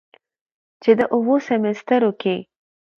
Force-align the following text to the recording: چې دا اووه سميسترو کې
چې 0.81 0.91
دا 0.97 1.05
اووه 1.15 1.37
سميسترو 1.47 2.11
کې 2.21 2.35